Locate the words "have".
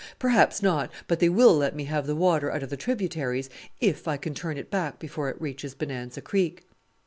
1.83-2.07